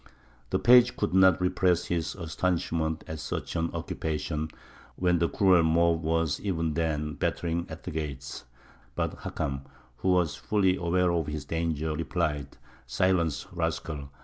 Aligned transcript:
The 0.49 0.57
page 0.57 0.97
could 0.97 1.13
not 1.13 1.39
repress 1.39 1.85
his 1.85 2.15
astonishment 2.15 3.03
at 3.05 3.19
such 3.19 3.55
an 3.55 3.69
occupation, 3.71 4.49
when 4.95 5.19
the 5.19 5.29
cruel 5.29 5.61
mob 5.61 6.01
was 6.01 6.39
even 6.39 6.73
then 6.73 7.13
battering 7.13 7.67
at 7.69 7.83
the 7.83 7.91
gates; 7.91 8.43
but 8.95 9.15
Hakam, 9.19 9.61
who 9.97 10.09
was 10.09 10.35
fully 10.35 10.75
aware 10.75 11.11
of 11.11 11.27
his 11.27 11.45
danger, 11.45 11.93
replied: 11.95 12.57
"Silence, 12.87 13.45
rascal! 13.51 14.09